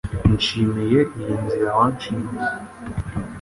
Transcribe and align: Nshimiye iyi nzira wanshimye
Nshimiye 0.33 0.99
iyi 1.19 1.33
nzira 1.43 1.69
wanshimye 1.77 2.35